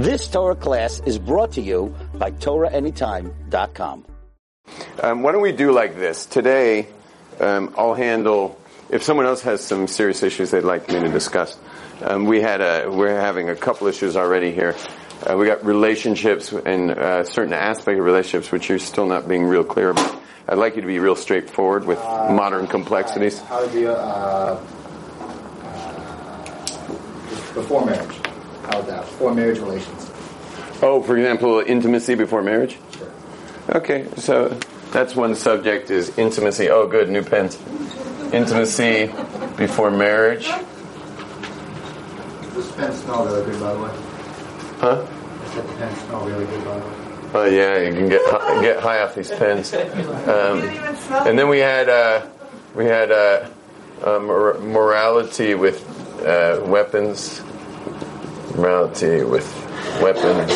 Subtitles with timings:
[0.00, 4.06] This Torah class is brought to you by TorahAnytime.com.
[5.02, 6.24] Um, why don't we do like this?
[6.24, 6.88] Today,
[7.38, 8.58] um, I'll handle,
[8.88, 11.58] if someone else has some serious issues they'd like me to discuss.
[12.00, 14.74] Um, we had a, we're having a couple issues already here.
[15.28, 19.44] Uh, we got relationships and uh, certain aspect of relationships which you're still not being
[19.44, 20.18] real clear about.
[20.48, 23.38] I'd like you to be real straightforward with modern complexities.
[23.40, 24.60] How to be uh, uh,
[27.52, 28.19] before marriage?
[28.70, 29.00] How about that?
[29.02, 30.10] Before marriage relations.
[30.80, 32.78] Oh, for example, intimacy before marriage?
[32.96, 33.10] Sure.
[33.76, 34.48] Okay, so
[34.92, 36.70] that's one subject is intimacy.
[36.70, 37.58] Oh, good, new pens.
[38.32, 39.06] Intimacy
[39.56, 40.46] before marriage.
[42.54, 43.90] This pen smells really good, by the way.
[44.78, 45.06] Huh?
[45.06, 46.94] I said the pen smell really good, by the way.
[47.32, 49.72] Oh yeah, you can get hi- get high off these pens.
[49.74, 50.62] Um,
[51.26, 52.26] and then we had uh,
[52.74, 53.48] we had uh,
[54.04, 55.84] uh, mor- morality with
[56.24, 57.40] uh, weapons.
[58.56, 59.46] Morality with
[60.02, 60.52] weapons.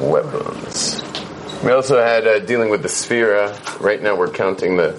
[0.00, 1.02] Weapons.
[1.64, 3.80] We also had uh, dealing with the sefira.
[3.80, 4.92] Right now, we're counting the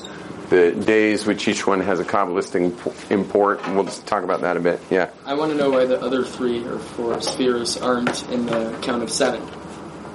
[0.50, 3.68] the days which each one has a kabbalistic imp- import.
[3.70, 4.80] We'll just talk about that a bit.
[4.90, 5.10] Yeah.
[5.26, 9.04] I want to know why the other three or four spheres aren't in the count
[9.04, 9.42] of seven.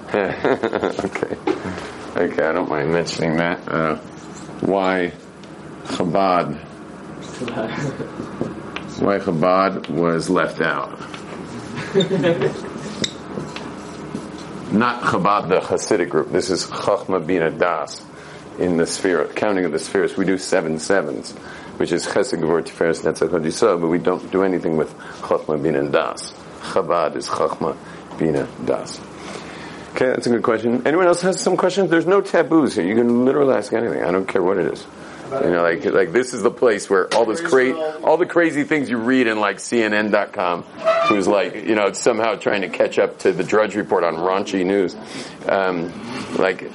[0.15, 1.37] okay.
[2.17, 3.67] Okay, I don't mind mentioning that.
[3.69, 3.97] Uh,
[4.61, 5.13] why
[5.85, 6.59] Chabad?
[8.99, 10.99] Why Chabad was left out?
[14.73, 16.31] Not Chabad, the Hasidic group.
[16.31, 18.05] This is Chachma Bina Das
[18.59, 20.17] in the sphere, counting of the spheres.
[20.17, 21.33] We do seven sevens,
[21.79, 26.33] which is Chesed Gevur Tiferes Netzach but we don't do anything with Chachma Bina Das.
[26.61, 27.77] Chabad is Chachma
[28.19, 29.01] Bina Das.
[29.95, 30.87] Okay, that's a good question.
[30.87, 31.91] Anyone else has some questions?
[31.91, 32.87] There's no taboos here.
[32.87, 34.03] You can literally ask anything.
[34.03, 34.87] I don't care what it is.
[35.33, 38.65] You know, like like this is the place where all this crazy, all the crazy
[38.65, 40.63] things you read in like CNN.com,
[41.09, 44.65] who's like you know somehow trying to catch up to the Drudge Report on raunchy
[44.67, 44.95] news,
[45.49, 45.91] um,
[46.37, 46.71] like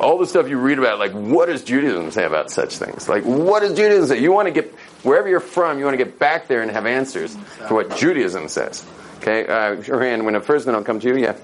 [0.00, 0.98] all the stuff you read about.
[0.98, 3.08] Like, what does Judaism say about such things?
[3.08, 4.22] Like, what does Judaism say?
[4.22, 6.86] You want to get wherever you're from, you want to get back there and have
[6.86, 7.34] answers
[7.68, 8.84] for what Judaism says.
[9.18, 11.16] Okay, uh, Joanne, when a first, then I'll come to you.
[11.16, 11.36] Yeah.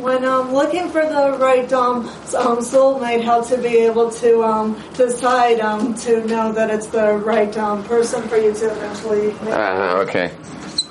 [0.00, 4.82] When um, looking for the right um, um, soulmate, how to be able to um,
[4.94, 9.32] decide um, to know that it's the right um, person for you to eventually.
[9.52, 10.32] Uh, okay.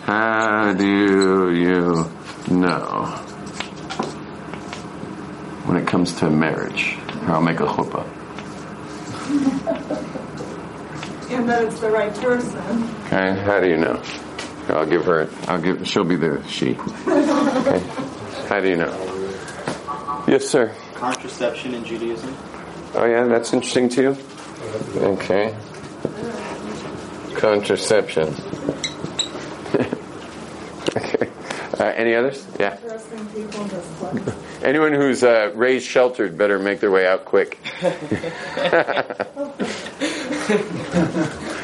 [0.03, 2.05] How do you
[2.55, 3.05] know
[5.65, 6.81] when it comes to marriage?
[6.83, 8.05] Here, I'll make a chuppah.
[11.31, 12.83] and that it's the right person.
[13.05, 13.39] Okay.
[13.41, 13.99] How do you know?
[14.67, 15.27] I'll give her.
[15.47, 15.87] I'll give.
[15.87, 16.77] She'll be the she.
[17.07, 17.81] Okay.
[18.49, 18.91] How do you know?
[20.27, 20.73] Yes, sir.
[20.95, 22.35] Contraception in Judaism.
[22.95, 24.17] Oh yeah, that's interesting to you.
[24.95, 25.55] Okay.
[27.35, 28.27] Contraception.
[30.97, 31.29] okay.
[31.79, 32.43] Uh, any others?
[32.59, 32.73] Yeah.
[32.73, 34.35] Interesting people in this place.
[34.63, 37.59] Anyone who's uh, raised sheltered better make their way out quick.
[37.81, 37.93] yeah.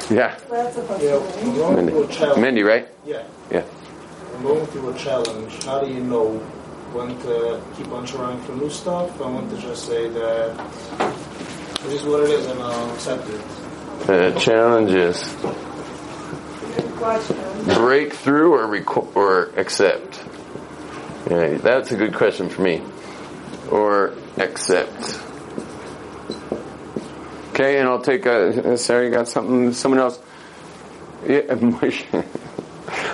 [0.06, 1.42] That's a Yeah, possibility.
[1.42, 2.42] I'm going through a challenge.
[2.42, 2.88] Mindy, right?
[3.06, 3.64] Yeah, Yeah.
[4.36, 5.64] I'm going through a challenge.
[5.66, 6.40] How do you know
[6.96, 10.72] when to keep on trying for new stuff I want to just say that
[11.86, 13.42] it is what it is and I'll accept it?
[14.10, 15.22] Uh, the challenge is
[16.76, 17.38] Good question.
[17.76, 20.24] break through or reco- or accept.
[21.30, 22.82] Yeah, that's a good question for me.
[23.72, 25.20] Or accept.
[27.52, 28.74] Okay, and I'll take a.
[28.74, 29.74] Uh, Sarah, you got something?
[29.74, 30.20] Someone else?
[31.28, 32.06] Yeah, Moshe.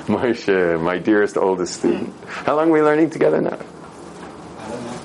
[0.08, 2.14] Moshe, my dearest oldest student.
[2.26, 3.60] How long are we learning together now?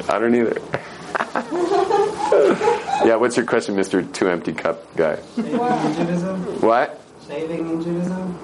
[0.08, 0.60] I don't either.
[3.06, 4.10] yeah, what's your question, Mr.
[4.12, 5.18] Two Empty Cup guy?
[5.36, 6.60] Judaism?
[6.60, 7.00] What?
[7.26, 8.38] Shaving in Judaism?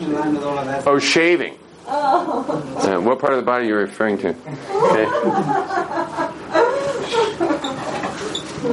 [0.00, 0.86] In line with all of that.
[0.86, 1.58] Oh, shaving.
[1.86, 4.34] Uh, what part of the body are you referring to?
[4.78, 5.06] Okay.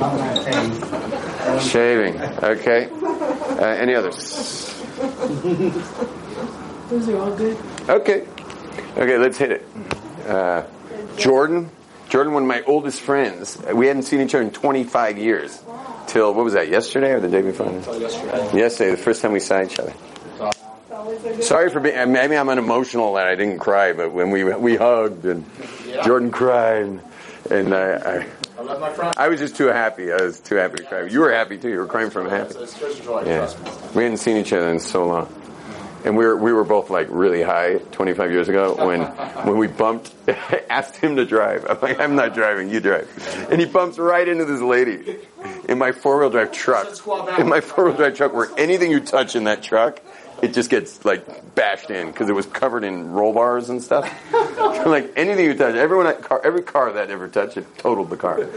[0.02, 1.72] On my face.
[1.72, 2.20] Shaving.
[2.22, 2.90] Okay.
[2.92, 4.16] Uh, any others?
[6.90, 7.58] Those are all good.
[7.90, 8.26] Okay.
[8.98, 9.66] Okay, let's hit it.
[10.28, 10.64] Uh,
[11.18, 11.70] Jordan.
[12.16, 13.62] Jordan, one of my oldest friends.
[13.73, 15.62] We hadn't seen each other in 25 years.
[16.08, 17.70] Till, what was that, yesterday or the day before?
[17.70, 18.58] Yesterday.
[18.58, 19.91] Yesterday, the first time we saw each other.
[20.40, 24.14] It's always a good Sorry for being, maybe I'm unemotional that I didn't cry, but
[24.14, 25.44] when we, we hugged and
[26.06, 27.02] Jordan cried
[27.52, 28.28] and I, I,
[28.59, 29.14] I love my friend.
[29.17, 30.14] I was just too happy.
[30.14, 31.03] I was too happy to cry.
[31.08, 31.67] You were happy too.
[31.67, 32.56] You were crying from happy.
[32.59, 33.23] It's tears of joy.
[33.26, 33.53] Yeah.
[33.94, 35.45] We hadn't seen each other in so long.
[36.05, 39.66] And we were, we were both like really high 25 years ago when, when we
[39.66, 40.13] bumped,
[40.69, 41.66] asked him to drive.
[41.67, 43.47] I'm like, I'm not driving, you drive.
[43.49, 45.17] And he bumps right into this lady
[45.67, 46.87] in my four wheel drive truck.
[47.40, 49.99] In my four wheel drive truck where anything you touch in that truck
[50.46, 54.06] it just gets like bashed in because it was covered in roll bars and stuff.
[54.86, 58.47] like anything you touch, everyone, every car that ever touched it totaled the car.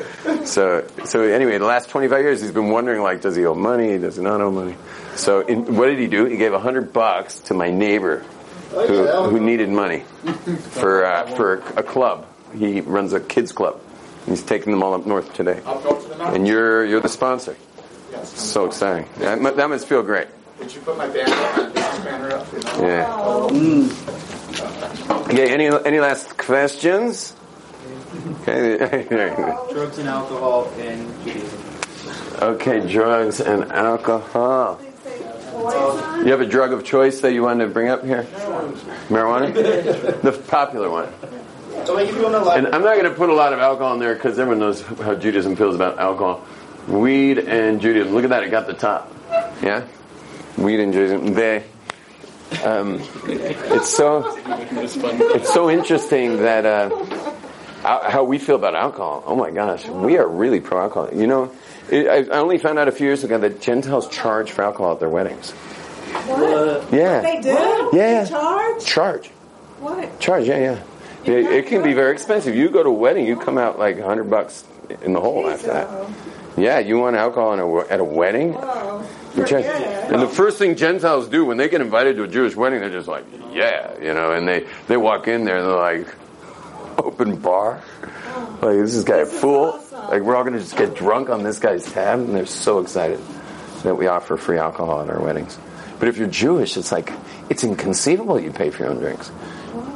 [0.45, 3.99] So, so anyway, the last 25 years, he's been wondering like, does he owe money?
[3.99, 4.77] Does he not owe money?
[5.17, 6.27] So, in, what did he do?
[6.27, 8.25] He gave a hundred bucks to my neighbor
[8.71, 10.01] who, who needed money
[10.71, 12.27] for uh, for a club.
[12.55, 13.81] He runs a kids club.
[14.27, 15.63] He's taking them all up north today.
[15.65, 16.37] I'll go to the mountains.
[16.37, 17.57] And you're you're the sponsor.
[18.11, 18.39] Yes.
[18.39, 19.09] So exciting.
[19.19, 20.29] That, that must feel great.
[20.59, 21.68] Would you put my banner up,
[22.39, 23.53] my business banner up?
[23.53, 23.53] you know?
[23.53, 23.59] Yeah.
[23.59, 25.29] Mm.
[25.31, 25.53] Okay.
[25.53, 27.35] Any any last questions?
[28.43, 29.07] Okay.
[29.73, 31.61] Drugs and alcohol in Judaism.
[32.43, 32.87] okay.
[32.93, 34.81] Drugs and alcohol.
[36.25, 38.23] You have a drug of choice that you want to bring up here?
[39.09, 39.53] Marijuana.
[40.23, 41.13] The popular one.
[41.85, 43.53] So like if you want to like, And I'm not going to put a lot
[43.53, 46.47] of alcohol in there because everyone knows how Judaism feels about alcohol.
[46.87, 48.15] Weed and Judaism.
[48.15, 48.43] Look at that.
[48.45, 49.13] It got the top.
[49.63, 49.87] Yeah?
[50.57, 51.35] Weed and Judaism.
[51.35, 51.65] They.
[52.65, 54.25] Um, it's so
[55.35, 59.23] it's so interesting that uh, how we feel about alcohol.
[59.27, 61.11] Oh my gosh, we are really pro alcohol.
[61.15, 61.53] You know,
[61.91, 64.93] it, I, I only found out a few years ago that Gentiles charge for alcohol
[64.95, 65.51] at their weddings.
[65.51, 66.93] What?
[66.93, 67.91] Yeah, They do?
[67.93, 68.25] Yeah.
[68.25, 68.85] They charge?
[68.85, 69.27] charge,
[69.81, 70.19] What?
[70.21, 70.47] charge.
[70.47, 70.83] Yeah, yeah.
[71.25, 72.57] yeah it can be very expensive.
[72.57, 74.65] You go to a wedding, you come out like hundred bucks
[75.03, 76.09] in the hole after that.
[76.57, 78.55] Yeah, you want alcohol a, at a wedding?
[78.55, 79.07] Whoa.
[80.13, 82.91] And the first thing Gentiles do when they get invited to a Jewish wedding, they're
[82.91, 86.15] just like, yeah, you know, and they, they walk in there and they're like,
[86.99, 87.83] open bar?
[88.63, 89.81] Like, is this guy a fool?
[89.93, 92.21] Like, we're all going to just get drunk on this guy's tab?
[92.21, 93.21] And they're so excited
[93.83, 95.59] that we offer free alcohol at our weddings.
[95.99, 97.13] But if you're Jewish, it's like,
[97.49, 99.31] it's inconceivable you pay for your own drinks.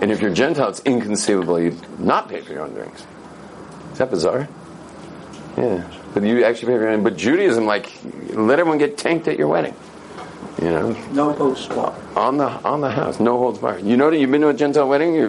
[0.01, 3.07] And if you're Gentile, it's inconceivable you not pay for your own drinks.
[3.93, 4.49] Is that bizarre?
[5.57, 5.89] Yeah.
[6.15, 7.03] But you actually pay for your own.
[7.03, 7.91] But Judaism, like,
[8.31, 9.75] let everyone get tanked at your wedding.
[10.61, 11.95] You know, No host bar.
[12.15, 13.83] on the on the house, no holds barred.
[13.85, 15.23] You know that you've been to a Gentile wedding, you,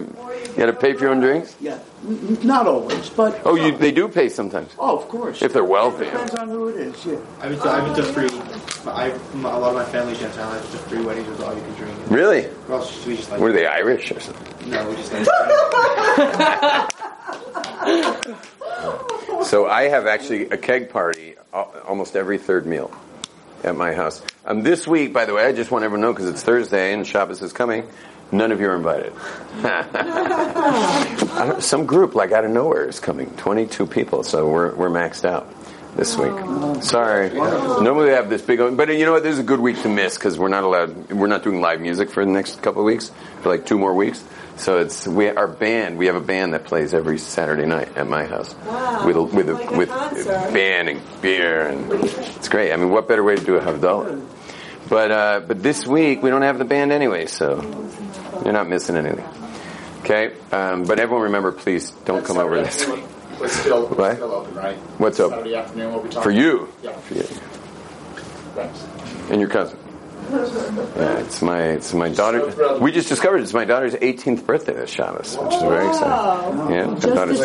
[0.50, 1.56] you got to pay for your own drinks.
[1.62, 5.42] Yeah, N- n- not always, but Oh, you they do pay sometimes oh, of course.
[5.42, 6.06] if they're wealthy.
[6.06, 7.06] Depends on who it is.
[7.06, 7.18] Yeah.
[7.40, 8.30] I've been to, I've been to free.
[8.92, 10.50] I, a lot of my family's Gentile.
[10.52, 11.98] I've been to free weddings with all you can drink.
[12.10, 12.46] Really?
[12.68, 14.70] Or else just, we just like Were they Irish or something?
[14.70, 15.26] no, we just like
[19.54, 22.92] So I have actually a keg party almost every third meal
[23.64, 24.20] at my house.
[24.48, 26.92] Um, this week, by the way, I just want everyone to know because it's Thursday
[26.92, 27.88] and Shabbos is coming.
[28.32, 29.14] None of you are invited.
[31.62, 33.30] Some group, like out of nowhere, is coming.
[33.38, 35.48] Twenty-two people, so we're we're maxed out
[35.96, 36.34] this week.
[36.84, 39.22] Sorry, normally we have this big, but you know what?
[39.22, 41.12] This is a good week to miss because we're not allowed.
[41.12, 43.12] We're not doing live music for the next couple of weeks,
[43.44, 44.24] for like two more weeks.
[44.58, 45.98] So it's we our band.
[45.98, 49.06] We have a band that plays every Saturday night at my house Wow.
[49.06, 50.54] with a, with a, Like a with concert.
[50.54, 52.72] band and beer and it's great.
[52.72, 54.24] I mean, what better way to do a Havdalah?
[54.90, 57.62] But uh, but this week we don't have the band anyway, so
[58.44, 59.26] you're not missing anything.
[60.02, 63.40] Okay, um, but everyone remember, please don't That come over Saturday this afternoon week.
[63.40, 64.78] We're still, we're still open, right?
[65.00, 65.40] What's open?
[65.40, 66.24] Saturday afternoon, we'll be talking.
[66.24, 66.92] For you, Yeah.
[67.00, 67.24] For you.
[68.56, 68.86] Thanks.
[69.32, 69.80] and your cousin.
[70.34, 72.50] Yeah, it's my it's my daughter.
[72.52, 72.82] thrilled.
[72.82, 76.72] We just discovered it's my daughter's 18th birthday this Shabbos, which is very exciting.
[76.72, 77.40] Yeah, my daughter's-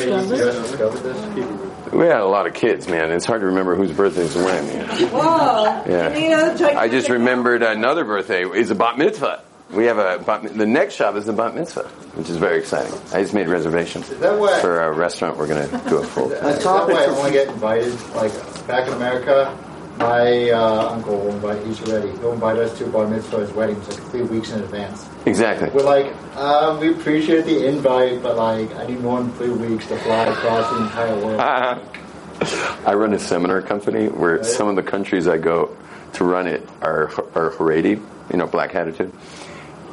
[1.93, 3.11] we had a lot of kids, man.
[3.11, 4.67] It's hard to remember whose birthday is when.
[4.67, 5.09] Yeah.
[5.09, 5.83] Whoa.
[5.91, 6.17] Yeah.
[6.17, 9.41] You know, check- I just remembered another birthday It's a bat mitzvah.
[9.71, 11.83] We have a bat, the next Shabbos is a bat mitzvah,
[12.15, 12.93] which is very exciting.
[13.13, 15.37] I just made reservations for a restaurant.
[15.37, 16.33] We're going to do a full.
[16.33, 17.93] Is that why I only get invited?
[18.15, 18.33] Like
[18.67, 19.55] back in America,
[19.99, 21.65] my uh, uncle will invite.
[21.67, 22.11] He's ready.
[22.19, 25.09] He'll invite us to bar mitzvahs, weddings, like three weeks in advance.
[25.27, 25.71] Exactly.
[25.71, 29.87] We're like, uh, we appreciate the invite, but like, I need more than three weeks
[29.89, 31.41] to fly across the entire world.
[32.87, 35.77] I run a seminar company where some of the countries I go
[36.15, 38.01] to run it are are Haredi,
[38.31, 39.13] you know, black attitude.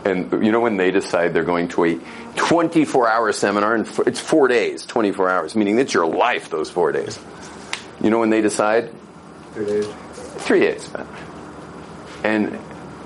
[0.05, 1.99] And you know when they decide they're going to a
[2.35, 6.91] 24 hour seminar and it's four days, 24 hours, meaning it's your life those four
[6.91, 7.19] days.
[8.01, 8.91] You know when they decide
[9.55, 9.87] Three days.
[10.37, 10.91] three days.
[12.23, 12.59] And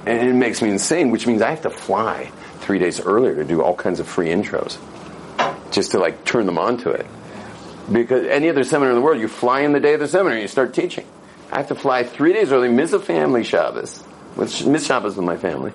[0.05, 3.45] and it makes me insane, which means I have to fly three days earlier to
[3.45, 4.77] do all kinds of free intros,
[5.71, 7.05] just to like turn them on to it.
[7.91, 10.33] Because any other seminar in the world, you fly in the day of the seminar
[10.33, 11.05] and you start teaching.
[11.51, 13.99] I have to fly three days early, miss a family Shabbos,
[14.35, 15.73] which miss Shabbos with my family,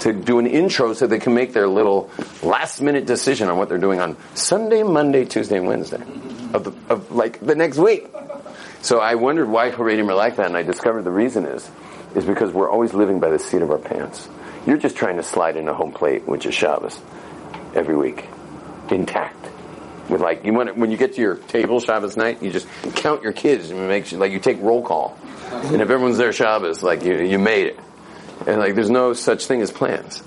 [0.00, 2.10] to do an intro so they can make their little
[2.42, 6.02] last minute decision on what they're doing on Sunday, Monday, Tuesday, and Wednesday
[6.52, 8.10] of, the, of like the next week.
[8.84, 11.70] So I wondered why Haredim are like that, and I discovered the reason is,
[12.14, 14.28] is because we're always living by the seat of our pants.
[14.66, 17.00] You're just trying to slide in a home plate, which is Shabbos,
[17.74, 18.26] every week,
[18.90, 19.42] intact.
[20.10, 22.68] With like, you want to, when you get to your table Shabbos night, you just
[22.96, 25.16] count your kids and make like you take roll call.
[25.50, 27.80] And if everyone's there Shabbos, like you, you made it.
[28.46, 30.22] And like, there's no such thing as plans.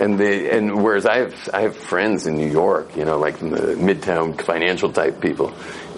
[0.00, 3.38] And the and whereas I have I have friends in New York, you know, like
[3.38, 5.52] the midtown financial type people,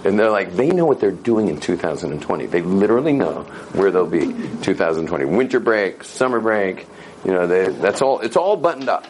[0.05, 2.47] and they're like they know what they're doing in 2020.
[2.47, 3.43] They literally know
[3.73, 4.33] where they'll be
[4.63, 6.87] 2020, winter break, summer break.
[7.25, 8.21] You know, they, that's all.
[8.21, 9.07] It's all buttoned up.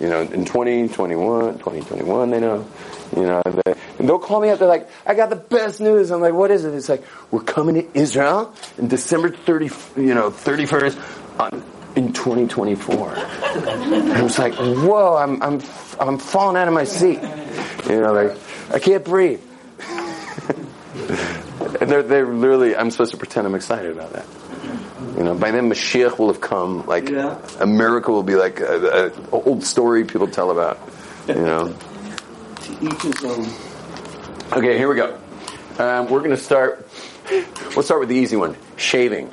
[0.00, 2.66] You know, in 2021, 2021, they know.
[3.14, 4.58] You know, they, and they'll call me up.
[4.58, 7.40] They're like, "I got the best news." I'm like, "What is it?" It's like, "We're
[7.40, 14.38] coming to Israel in December 30, you know, 31st on, in 2024." And I was
[14.38, 15.62] like, "Whoa!" I'm I'm
[16.00, 17.20] I'm falling out of my seat.
[17.88, 18.36] You know, like
[18.72, 19.40] I can't breathe.
[21.80, 22.76] And they're they're literally.
[22.76, 24.26] I'm supposed to pretend I'm excited about that.
[25.16, 26.86] You know, by then Mashiach will have come.
[26.86, 27.38] Like Yeah.
[27.60, 30.78] a miracle will be like a, a old story people tell about.
[31.28, 31.68] You know.
[32.62, 33.46] To each his own.
[34.52, 35.18] Okay, here we go.
[35.78, 36.88] Um, we're going to start.
[37.74, 39.32] We'll start with the easy one: shaving.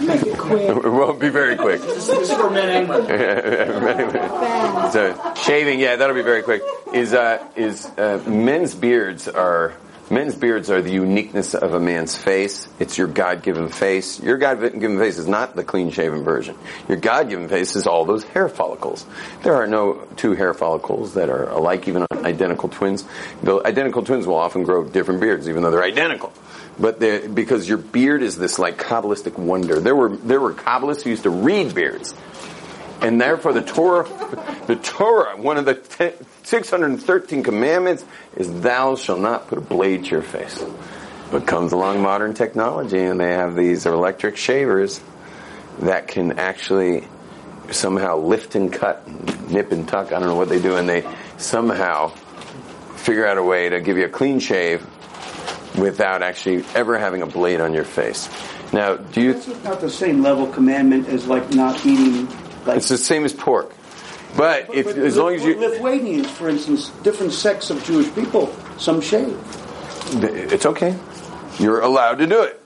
[0.00, 0.62] Make it quick.
[0.68, 1.80] it won't be very quick.
[1.80, 3.06] This is for men and women.
[4.92, 6.62] so shaving, yeah, that'll be very quick.
[6.92, 9.74] Is uh, is uh, men's beards are
[10.10, 12.68] men's beards are the uniqueness of a man's face.
[12.78, 14.20] It's your God-given face.
[14.20, 16.56] Your God-given face is not the clean-shaven version.
[16.88, 19.06] Your God-given face is all those hair follicles.
[19.42, 23.04] There are no two hair follicles that are alike, even on identical twins.
[23.42, 26.32] The identical twins will often grow different beards, even though they're identical.
[26.78, 27.00] But
[27.34, 29.78] because your beard is this like kabbalistic wonder.
[29.78, 32.14] There were there were kabbalists who used to read beards.
[33.02, 34.04] And therefore, the Torah,
[34.68, 35.74] the Torah, one of the
[36.44, 38.04] 613 commandments
[38.36, 40.62] is thou shalt not put a blade to your face.
[41.30, 45.00] But comes along modern technology and they have these electric shavers
[45.80, 47.08] that can actually
[47.70, 50.88] somehow lift and cut, and nip and tuck, I don't know what they do, and
[50.88, 51.08] they
[51.38, 52.08] somehow
[52.96, 54.86] figure out a way to give you a clean shave
[55.78, 58.28] without actually ever having a blade on your face.
[58.72, 62.26] Now, do you, It's not the same level commandment as like not eating.
[62.64, 63.74] Like, it's the same as pork.
[64.36, 68.54] But if, but as long as you, Lithuanians, for instance, different sects of Jewish people,
[68.78, 69.38] some shave.
[70.14, 70.96] It's okay.
[71.58, 72.58] You're allowed to do it.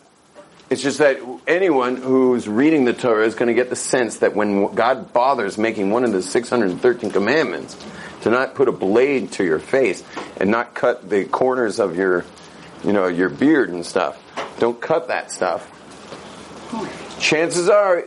[0.69, 4.35] It's just that anyone who's reading the Torah is going to get the sense that
[4.35, 7.77] when God bothers making one of the 613 commandments
[8.23, 10.03] to not put a blade to your face
[10.39, 12.25] and not cut the corners of your,
[12.83, 14.21] you know, your beard and stuff.
[14.59, 15.71] Don't cut that stuff.
[17.21, 18.05] Chances are,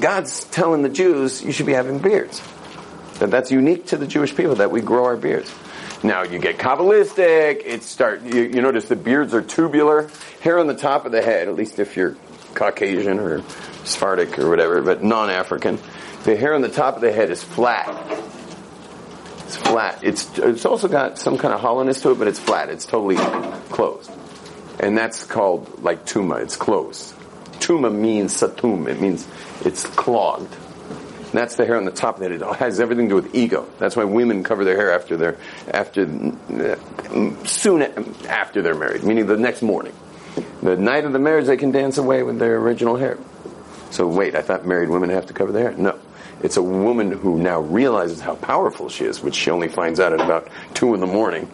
[0.00, 2.42] God's telling the Jews you should be having beards.
[3.18, 5.52] That that's unique to the Jewish people that we grow our beards.
[6.02, 10.08] Now you get Kabbalistic, it start, you, you notice the beards are tubular,
[10.40, 12.16] hair on the top of the head, at least if you're
[12.54, 13.42] Caucasian or
[13.84, 15.78] Sephardic or whatever, but non-African.
[16.24, 17.88] The hair on the top of the head is flat.
[19.46, 20.04] It's flat.
[20.04, 22.68] It's, it's also got some kind of hollowness to it, but it's flat.
[22.68, 23.16] It's totally
[23.70, 24.10] closed.
[24.78, 26.42] And that's called like tuma.
[26.42, 27.14] It's closed.
[27.60, 28.88] Tuma means satum.
[28.88, 29.26] It means
[29.64, 30.54] it's clogged.
[31.32, 32.32] That's the hair on the top of it.
[32.32, 33.68] It has everything to do with ego.
[33.78, 35.36] That's why women cover their hair after they're
[35.70, 37.82] after uh, soon
[38.26, 39.92] after they're married, meaning the next morning.
[40.62, 43.18] The night of the marriage, they can dance away with their original hair.
[43.90, 45.78] So wait, I thought married women have to cover their hair.
[45.78, 45.98] No,
[46.42, 50.12] it's a woman who now realizes how powerful she is, which she only finds out
[50.12, 51.50] at about two in the morning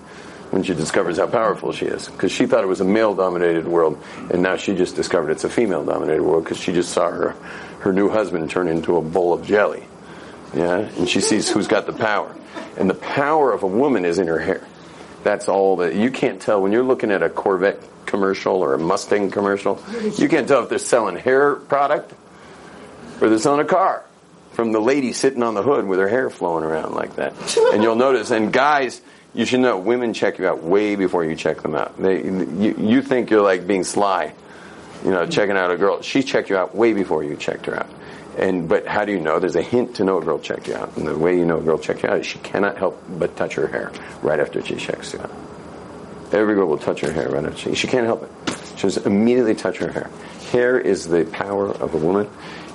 [0.54, 2.08] when she discovers how powerful she is.
[2.08, 5.48] Because she thought it was a male-dominated world, and now she just discovered it's a
[5.48, 7.34] female-dominated world because she just saw her
[7.80, 9.82] her new husband turn into a bowl of jelly.
[10.54, 12.32] Yeah, and she sees who's got the power,
[12.78, 14.64] and the power of a woman is in her hair.
[15.24, 18.78] That's all that you can't tell when you're looking at a Corvette commercial or a
[18.78, 19.82] Mustang commercial.
[20.16, 22.14] You can't tell if they're selling hair product
[23.20, 24.04] or they're selling a car
[24.52, 27.34] from the lady sitting on the hood with her hair flowing around like that.
[27.72, 29.00] And you'll notice, and guys,
[29.34, 32.00] you should know, women check you out way before you check them out.
[32.00, 34.32] They, you, you think you're like being sly,
[35.04, 36.02] you know, checking out a girl.
[36.02, 37.90] She checked you out way before you checked her out.
[38.38, 39.38] And, but how do you know?
[39.38, 40.96] There's a hint to know a girl checked you out.
[40.96, 43.36] And the way you know a girl checked you out is she cannot help but
[43.36, 45.30] touch her hair right after she checks you out.
[46.32, 48.58] Every girl will touch her hair right after she, she can't help it.
[48.76, 50.10] She'll just immediately touch her hair.
[50.50, 52.28] Hair is the power of a woman.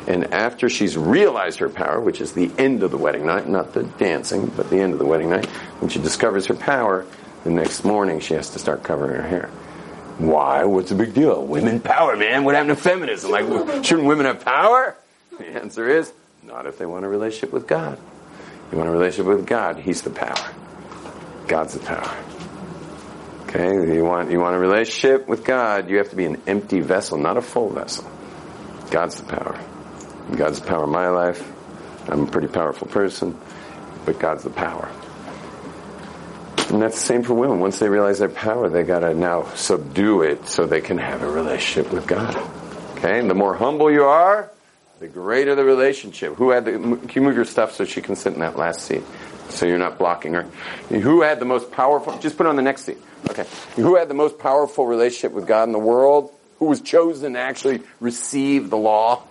[0.09, 3.73] And after she's realized her power, which is the end of the wedding night, not
[3.73, 5.45] the dancing, but the end of the wedding night,
[5.79, 7.05] when she discovers her power,
[7.43, 9.49] the next morning she has to start covering her hair.
[10.17, 10.65] Why?
[10.65, 11.45] What's the big deal?
[11.45, 12.43] Women power, man.
[12.43, 13.29] What happened to feminism?
[13.29, 14.97] Like, shouldn't women have power?
[15.37, 16.11] The answer is,
[16.43, 17.99] not if they want a relationship with God.
[18.71, 20.53] You want a relationship with God, He's the power.
[21.47, 22.17] God's the power.
[23.43, 26.81] Okay, you want you want a relationship with God, you have to be an empty
[26.81, 28.09] vessel, not a full vessel.
[28.89, 29.59] God's the power.
[30.35, 31.51] God's the power of my life.
[32.07, 33.37] I'm a pretty powerful person,
[34.05, 34.89] but God's the power.
[36.69, 37.59] And that's the same for women.
[37.59, 41.29] Once they realize their power, they gotta now subdue it so they can have a
[41.29, 42.35] relationship with God.
[42.97, 43.19] Okay?
[43.19, 44.51] And the more humble you are,
[44.99, 46.35] the greater the relationship.
[46.35, 48.81] Who had the, can you move your stuff so she can sit in that last
[48.81, 49.03] seat?
[49.49, 50.43] So you're not blocking her.
[50.89, 52.97] Who had the most powerful, just put on the next seat.
[53.29, 53.45] Okay.
[53.75, 56.31] Who had the most powerful relationship with God in the world?
[56.59, 59.23] Who was chosen to actually receive the law?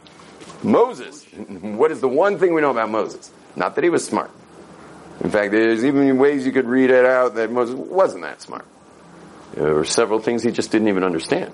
[0.63, 1.25] Moses.
[1.25, 3.31] What is the one thing we know about Moses?
[3.57, 4.31] Not that he was smart.
[5.21, 8.65] In fact, there's even ways you could read it out that Moses wasn't that smart.
[9.55, 11.53] There were several things he just didn't even understand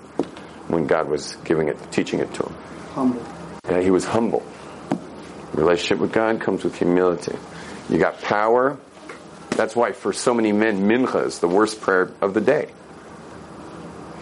[0.67, 2.55] when God was giving it, teaching it to him.
[2.93, 3.25] Humble.
[3.69, 4.45] Yeah, he was humble.
[5.53, 7.35] Relationship with God comes with humility.
[7.89, 8.77] You got power.
[9.51, 12.69] That's why for so many men, mincha is the worst prayer of the day.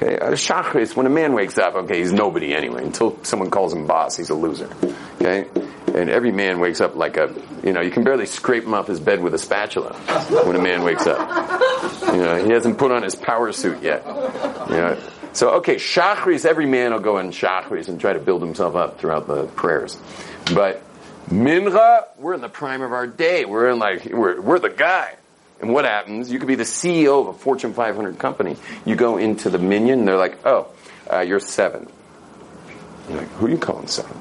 [0.04, 2.84] Okay, uh, shachris, when a man wakes up, okay, he's nobody anyway.
[2.84, 4.70] Until someone calls him boss, he's a loser.
[5.16, 5.48] Okay,
[5.96, 7.34] and every man wakes up like a,
[7.64, 9.94] you know, you can barely scrape him off his bed with a spatula
[10.46, 11.20] when a man wakes up.
[12.08, 14.06] You know, he hasn't put on his power suit yet.
[14.06, 15.00] You know,
[15.32, 19.00] so okay, shachris, every man will go in shachris and try to build himself up
[19.00, 19.98] throughout the prayers,
[20.54, 20.84] but
[21.30, 23.46] mincha, we're in the prime of our day.
[23.46, 25.16] We're in like we're we're the guy.
[25.64, 26.30] And what happens?
[26.30, 28.58] You could be the CEO of a Fortune 500 company.
[28.86, 30.68] You go into the and they're like, "Oh,
[31.10, 31.88] uh, you're seven.
[33.08, 34.12] You're like, "Who are you calling seven?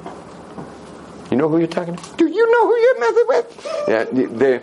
[1.32, 2.16] You know who you're talking to?
[2.16, 3.66] Do you know who you're messing with?
[3.88, 4.04] Yeah,
[4.38, 4.60] they.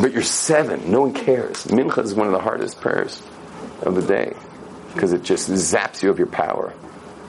[0.00, 0.90] But you're seven.
[0.90, 1.66] No one cares.
[1.66, 3.22] Mincha is one of the hardest prayers
[3.82, 4.32] of the day
[4.94, 6.72] because it just zaps you of your power.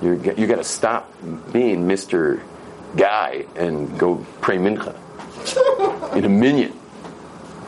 [0.01, 1.11] You you got to stop
[1.51, 2.41] being Mister
[2.95, 4.95] Guy and go pray mincha
[6.15, 6.71] in a minyan.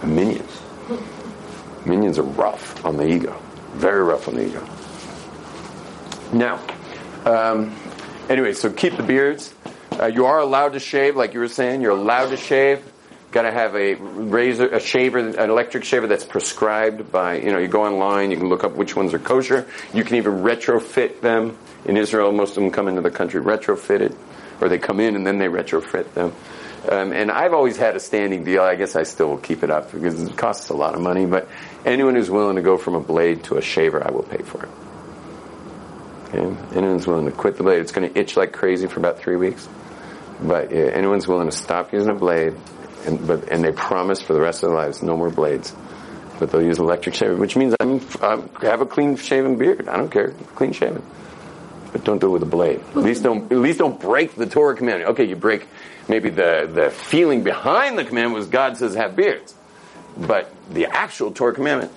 [0.03, 0.45] Minyan.
[1.85, 3.39] Minions are rough on the ego,
[3.73, 4.67] very rough on the ego.
[6.33, 6.59] Now,
[7.25, 7.75] um,
[8.29, 9.53] anyway, so keep the beards.
[9.99, 11.81] Uh, you are allowed to shave, like you were saying.
[11.81, 12.83] You're allowed to shave.
[13.31, 17.39] Got to have a razor, a shaver, an electric shaver that's prescribed by.
[17.39, 19.67] You know, you go online, you can look up which ones are kosher.
[19.93, 21.57] You can even retrofit them.
[21.85, 24.15] In Israel, most of them come into the country retrofitted,
[24.61, 26.33] or they come in and then they retrofit them.
[26.87, 28.61] Um, and I've always had a standing deal.
[28.61, 31.25] I guess I still will keep it up because it costs a lot of money.
[31.25, 31.47] But
[31.85, 34.63] anyone who's willing to go from a blade to a shaver, I will pay for
[34.63, 34.69] it.
[36.29, 36.77] Okay?
[36.77, 39.35] Anyone's willing to quit the blade, it's going to itch like crazy for about three
[39.35, 39.67] weeks.
[40.41, 42.55] But yeah, anyone's willing to stop using a blade,
[43.05, 45.75] and but and they promise for the rest of their lives no more blades,
[46.39, 49.89] but they'll use electric shaver, which means I'm, I have a clean shaven beard.
[49.89, 51.03] I don't care, clean shaven.
[51.91, 52.79] But don't do it with a blade.
[52.91, 55.11] At least don't at least don't break the Torah commandment.
[55.11, 55.67] Okay, you break
[56.09, 59.53] maybe the the feeling behind the commandment was God says have beards,
[60.17, 61.91] but the actual Torah commandment,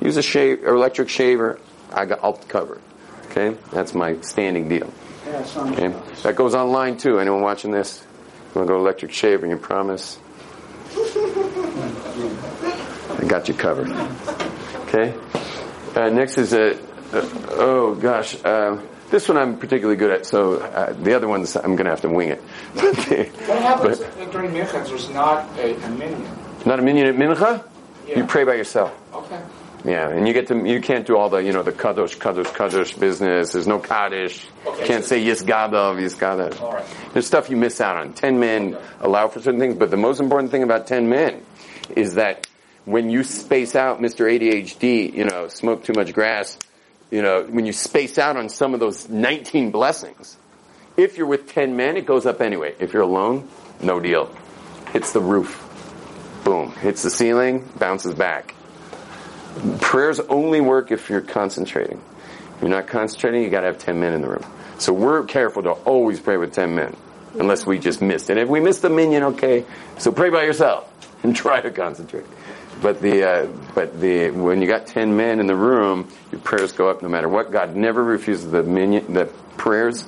[0.00, 1.60] use a shave electric shaver.
[1.92, 2.76] I got I'll cover.
[2.76, 2.80] it.
[3.30, 4.92] Okay, that's my standing deal.
[5.56, 7.18] Okay, that goes online too.
[7.20, 8.02] Anyone watching this?
[8.54, 9.46] You want to go electric shaver?
[9.46, 10.18] You promise?
[13.18, 13.90] I got you covered.
[14.88, 15.14] Okay.
[15.94, 16.74] Uh, next is a.
[17.12, 18.78] Uh, oh gosh, uh,
[19.12, 20.26] this one I'm particularly good at.
[20.26, 22.42] So uh, the other ones I'm going to have to wing it.
[23.46, 23.98] What happens
[24.32, 24.88] during Mincha?
[24.88, 26.26] There's not a, a minyan.
[26.66, 27.64] Not a minyan at mincha.
[28.08, 28.92] You pray by yourself.
[29.14, 29.40] Okay.
[29.84, 32.46] Yeah, and you get to you can't do all the you know the kadosh kadosh
[32.46, 33.52] kadosh business.
[33.52, 34.46] There's no kaddish.
[34.64, 34.86] Okay.
[34.86, 36.60] Can't say yisgadav yisgadav.
[36.60, 36.84] All right.
[37.12, 38.12] There's stuff you miss out on.
[38.12, 41.42] Ten men allow for certain things, but the most important thing about ten men
[41.96, 42.46] is that
[42.84, 44.26] when you space out, Mr.
[44.26, 46.58] ADHD, you know, smoke too much grass,
[47.12, 50.36] you know, when you space out on some of those 19 blessings,
[50.96, 52.74] if you're with 10 men, it goes up anyway.
[52.80, 53.48] If you're alone,
[53.82, 54.34] no deal.
[54.92, 55.60] Hits the roof.
[56.42, 56.72] Boom.
[56.72, 58.54] Hits the ceiling, bounces back.
[59.80, 62.00] Prayers only work if you're concentrating.
[62.56, 64.44] If you're not concentrating, you gotta have 10 men in the room.
[64.78, 66.96] So we're careful to always pray with 10 men.
[67.38, 68.30] Unless we just missed.
[68.30, 69.66] And if we missed the minyan, okay.
[69.98, 70.88] So pray by yourself
[71.22, 72.24] and try to concentrate.
[72.82, 76.72] But the, uh, but the, when you got 10 men in the room, your prayers
[76.72, 77.52] go up no matter what.
[77.52, 80.04] God never refuses the minyan, the prayers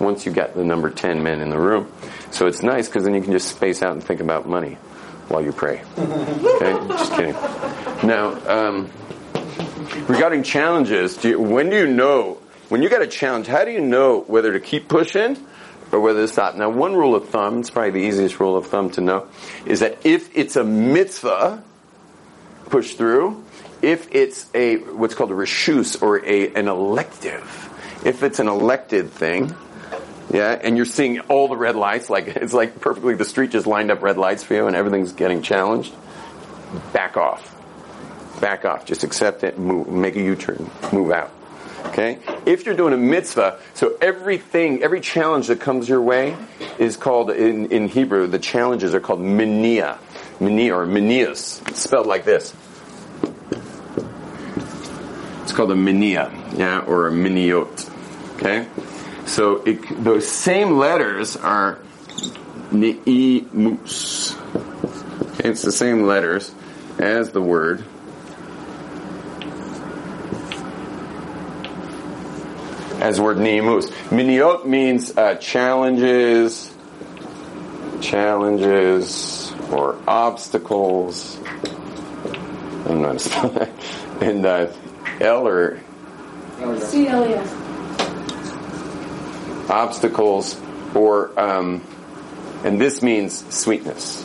[0.00, 1.90] once you got the number 10 men in the room.
[2.32, 4.76] So it's nice because then you can just space out and think about money
[5.28, 5.82] while you pray.
[5.98, 6.72] Okay?
[6.88, 7.32] Just kidding.
[8.06, 8.90] Now, um,
[10.08, 13.70] regarding challenges, do you, when do you know, when you got a challenge, how do
[13.70, 15.36] you know whether to keep pushing
[15.92, 16.56] or whether to stop?
[16.56, 19.28] Now, one rule of thumb, it's probably the easiest rule of thumb to know,
[19.64, 21.62] is that if it's a mitzvah,
[22.66, 23.44] push through.
[23.82, 27.42] If it's a, what's called a reshus or a, an elective,
[28.04, 29.54] if it's an elected thing,
[30.32, 33.66] yeah, and you're seeing all the red lights, like it's like perfectly the street just
[33.66, 35.94] lined up red lights for you and everything's getting challenged,
[36.92, 37.52] back off.
[38.40, 38.84] Back off.
[38.84, 41.30] Just accept it, move, make a U-turn, move out.
[41.86, 42.18] Okay?
[42.44, 46.36] If you're doing a mitzvah, so everything, every challenge that comes your way,
[46.78, 48.26] is called in, in Hebrew.
[48.26, 49.98] The challenges are called minia,
[50.38, 52.54] minia or minias, It's spelled like this.
[55.42, 57.90] It's called a minia, yeah, or a miniot.
[58.34, 58.66] Okay,
[59.24, 61.78] so it, those same letters are
[62.70, 64.36] neimus.
[65.34, 66.54] Okay, it's the same letters
[66.98, 67.84] as the word.
[73.00, 73.90] As the word neimus.
[74.10, 76.74] Miniot means uh, challenges,
[78.00, 81.38] challenges, or obstacles.
[81.44, 83.70] I don't know how to spell that.
[84.20, 84.72] And uh,
[85.20, 85.80] Eller
[86.78, 87.52] C L E S.
[89.68, 90.60] obstacles
[90.94, 91.82] or um,
[92.64, 94.24] and this means sweetness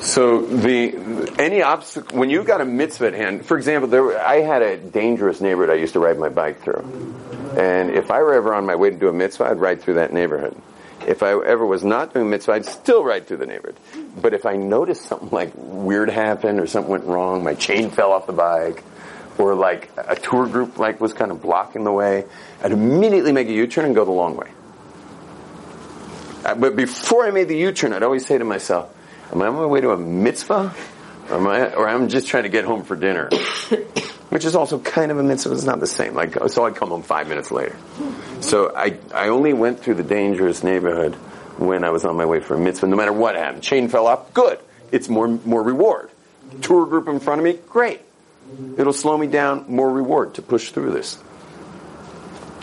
[0.00, 4.40] so the any obstacle when you've got a mitzvah at hand for example there i
[4.40, 6.84] had a dangerous neighborhood i used to ride my bike through
[7.56, 9.94] and if i were ever on my way to do a mitzvah i'd ride through
[9.94, 10.56] that neighborhood
[11.08, 13.80] if I ever was not doing mitzvah, I'd still ride through the neighborhood.
[14.20, 18.12] But if I noticed something like weird happened or something went wrong, my chain fell
[18.12, 18.84] off the bike,
[19.38, 22.26] or like a tour group like was kind of blocking the way,
[22.62, 24.50] I'd immediately make a U-turn and go the long way.
[26.44, 28.94] Uh, But before I made the U-turn, I'd always say to myself,
[29.32, 30.74] am I on my way to a mitzvah?
[31.30, 33.30] Or am I, or I'm just trying to get home for dinner?
[34.30, 36.14] Which is also kind of a mitzvah, it's not the same.
[36.14, 37.76] Like, so I'd come home five minutes later.
[38.40, 41.14] So I, I only went through the dangerous neighborhood
[41.56, 43.62] when I was on my way for a mitzvah, no matter what happened.
[43.62, 44.58] Chain fell off, good.
[44.92, 46.10] It's more, more reward.
[46.62, 48.00] Tour group in front of me, great.
[48.76, 51.18] It'll slow me down, more reward to push through this.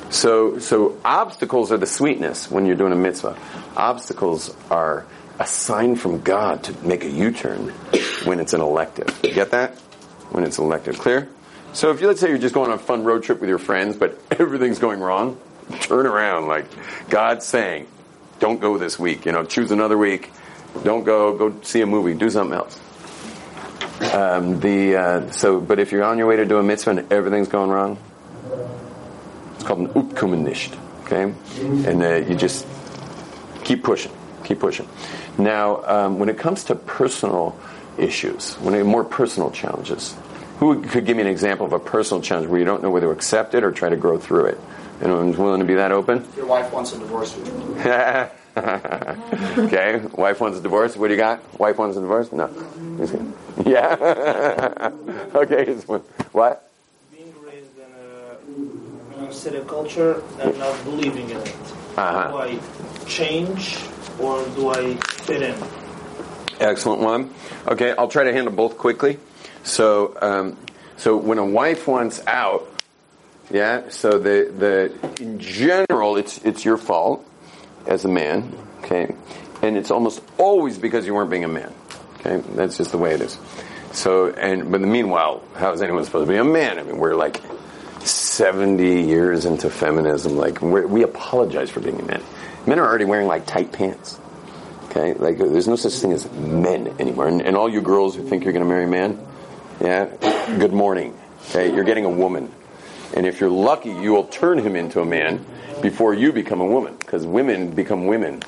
[0.09, 3.37] So, so obstacles are the sweetness when you're doing a mitzvah.
[3.75, 5.05] Obstacles are
[5.39, 7.69] a sign from God to make a U-turn
[8.23, 9.19] when it's an elective.
[9.23, 9.75] You get that?
[10.31, 10.97] When it's elective.
[10.97, 11.27] Clear?
[11.75, 13.59] So if you, let's say you're just going on a fun road trip with your
[13.59, 15.37] friends, but everything's going wrong,
[15.81, 16.67] turn around like
[17.09, 17.87] God's saying,
[18.39, 20.31] don't go this week, you know, choose another week.
[20.85, 22.79] Don't go, go see a movie, do something else.
[24.13, 27.11] Um, the, uh, so, but if you're on your way to do a mitzvah and
[27.11, 27.97] everything's going wrong,
[29.55, 31.33] it's called an upkumenisht, okay?
[31.89, 32.65] And uh, you just
[33.65, 34.13] keep pushing,
[34.45, 34.87] keep pushing.
[35.37, 37.57] Now, um, when it comes to personal
[37.97, 40.15] issues, when it, more personal challenges,
[40.73, 43.07] who could give me an example of a personal challenge where you don't know whether
[43.07, 44.59] to accept it or try to grow through it?
[45.01, 46.25] Anyone's willing to be that open?
[46.35, 47.35] Your wife wants a divorce
[48.57, 50.95] okay, wife wants a divorce.
[50.95, 51.59] What do you got?
[51.59, 52.31] Wife wants a divorce?
[52.31, 52.49] No.
[53.65, 54.91] Yeah.
[55.35, 55.73] okay.
[56.33, 56.69] What?
[57.11, 61.55] Being raised in a, city culture and not believing in it.
[61.95, 62.31] Uh-huh.
[62.31, 62.59] Do I
[63.07, 63.77] change
[64.19, 65.55] or do I fit in?
[66.59, 67.33] Excellent one.
[67.65, 69.19] Okay, I'll try to handle both quickly.
[69.65, 70.57] So, um,
[70.95, 72.71] so when a wife wants out,
[73.51, 73.89] yeah.
[73.89, 77.27] So the the in general, it's it's your fault
[77.85, 78.55] as a man.
[78.83, 79.13] Okay,
[79.61, 81.73] and it's almost always because you weren't being a man.
[82.19, 83.37] Okay, that's just the way it is.
[83.91, 86.77] So, and but meanwhile, how is anyone supposed to be a man?
[86.77, 87.41] I mean, we're like
[88.01, 90.37] seventy years into feminism.
[90.37, 92.21] Like we apologize for being men.
[92.67, 94.19] Men are already wearing like tight pants.
[94.85, 97.27] Okay, like there's no such thing as men anymore.
[97.27, 99.19] And, and all you girls who think you're going to marry a man,
[99.81, 100.05] yeah,
[100.57, 101.17] good morning.
[101.49, 102.51] Okay, you're getting a woman,
[103.13, 105.45] and if you're lucky, you will turn him into a man
[105.81, 108.41] before you become a woman, because women become women.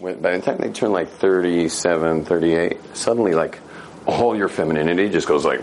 [0.00, 3.58] By the time they turn like 37, 38, suddenly like
[4.06, 5.60] all your femininity just goes like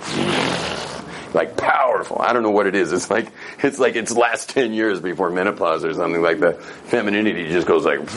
[1.33, 2.17] like powerful.
[2.19, 2.91] I don't know what it is.
[2.93, 7.49] It's like it's like its last ten years before menopause or something like the femininity
[7.49, 8.09] just goes like.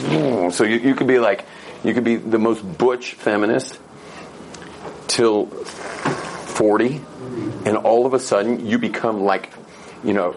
[0.53, 1.47] So you, you could be like
[1.85, 3.79] you could be the most butch feminist
[5.09, 5.47] till
[6.61, 7.01] forty,
[7.65, 9.51] and all of a sudden you become like
[10.05, 10.37] you know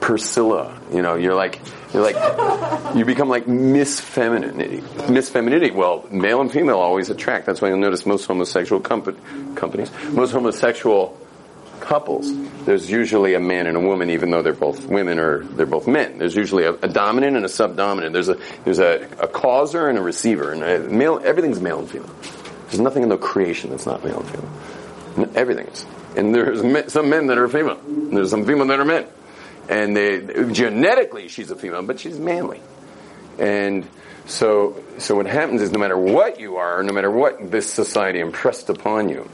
[0.00, 0.78] Priscilla.
[0.92, 1.60] You know you're like
[1.92, 4.82] you're like you become like Miss Femininity.
[5.10, 5.72] Miss Femininity.
[5.72, 7.46] Well, male and female always attract.
[7.46, 11.18] That's why you'll notice most homosexual compa- companies, most homosexual
[11.80, 12.32] couples,
[12.64, 15.86] there's usually a man and a woman, even though they're both women or they're both
[15.86, 16.18] men.
[16.18, 18.12] There's usually a, a dominant and a subdominant.
[18.12, 21.20] There's a there's a, a causer and a receiver, and a male.
[21.22, 22.14] Everything's male and female.
[22.68, 24.50] There's nothing in the creation that's not male and female.
[25.34, 25.86] Everything is.
[26.16, 27.80] And there's me- some men that are female.
[27.86, 29.06] And there's some female that are men.
[29.68, 30.20] And they
[30.52, 32.60] genetically she's a female, but she's manly.
[33.38, 33.88] And
[34.26, 38.20] so so what happens is no matter what you are, no matter what this society
[38.20, 39.28] impressed upon you,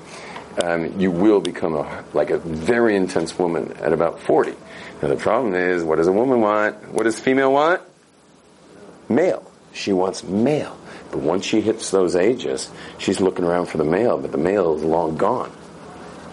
[0.62, 4.54] um, you will become a, like a very intense woman at about 40.
[5.02, 6.92] Now the problem is, what does a woman want?
[6.92, 7.82] What does female want?
[9.08, 9.50] Male.
[9.72, 10.76] She wants male.
[11.10, 14.76] But once she hits those ages, she's looking around for the male, but the male
[14.76, 15.52] is long gone.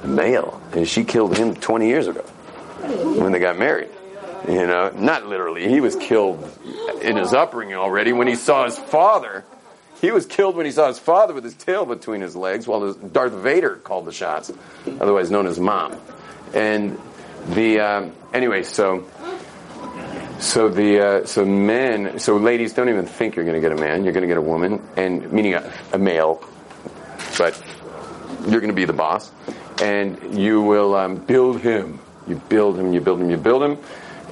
[0.07, 0.61] Male.
[0.73, 3.89] And she killed him 20 years ago when they got married.
[4.47, 5.67] You know, not literally.
[5.67, 6.49] He was killed
[7.01, 9.43] in his upbringing already when he saw his father.
[9.99, 12.83] He was killed when he saw his father with his tail between his legs, while
[12.83, 14.51] his, Darth Vader called the shots,
[15.01, 15.97] otherwise known as Mom.
[16.53, 16.97] And
[17.49, 19.05] the um, anyway, so
[20.39, 23.81] so the uh, so men, so ladies, don't even think you're going to get a
[23.81, 24.03] man.
[24.03, 26.43] You're going to get a woman, and meaning a, a male,
[27.37, 27.61] but
[28.47, 29.31] you're going to be the boss,
[29.81, 31.99] and you will um, build him.
[32.27, 32.93] You build him.
[32.93, 33.29] You build him.
[33.29, 33.77] You build him.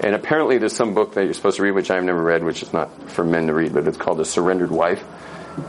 [0.01, 2.61] And apparently, there's some book that you're supposed to read, which I've never read, which
[2.61, 5.03] is not for men to read, but it's called The Surrendered Wife.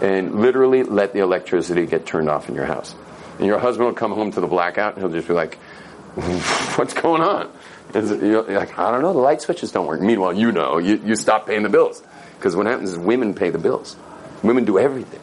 [0.02, 2.94] And literally, let the electricity get turned off in your house.
[3.38, 5.54] And your husband will come home to the blackout, and he'll just be like,
[6.76, 7.52] "What's going on?"
[7.94, 10.00] You're like, I don't know, the light switches don't work.
[10.00, 12.02] Meanwhile, you know, you, you stop paying the bills.
[12.36, 13.96] Because what happens is women pay the bills.
[14.42, 15.20] Women do everything.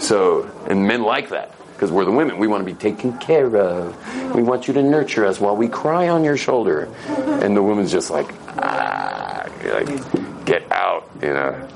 [0.00, 1.54] So, and men like that.
[1.78, 2.38] Because we're the women.
[2.38, 4.34] We want to be taken care of.
[4.34, 6.88] We want you to nurture us while we cry on your shoulder.
[7.06, 11.68] And the woman's just like, ah, like, get out, you know.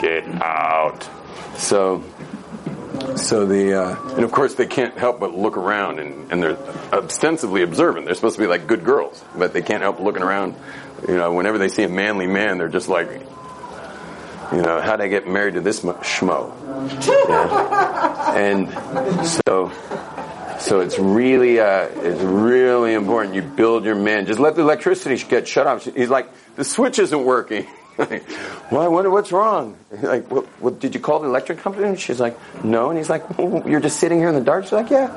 [0.00, 1.08] Get out.
[1.56, 2.02] So,
[3.14, 6.58] so the uh, and of course they can't help but look around and, and they're
[6.92, 8.06] ostensibly observant.
[8.06, 10.56] They're supposed to be like good girls, but they can't help looking around.
[11.06, 13.22] You know, whenever they see a manly man, they're just like,
[14.52, 16.52] you know, how'd I get married to this mo- schmo?
[17.28, 18.34] Yeah.
[18.34, 19.70] And so,
[20.58, 23.34] so it's really, uh, it's really important.
[23.34, 24.26] You build your man.
[24.26, 25.84] Just let the electricity get shut off.
[25.84, 27.66] He's like, the switch isn't working.
[27.98, 29.76] well, I wonder what's wrong.
[29.90, 31.88] Like, well, well, did you call the electric company?
[31.88, 32.90] And she's like, no.
[32.90, 34.64] And he's like, well, you're just sitting here in the dark.
[34.64, 35.08] She's like, yeah.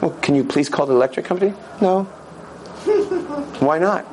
[0.00, 1.54] Well, can you please call the electric company?
[1.80, 2.04] No.
[3.60, 4.06] Why not?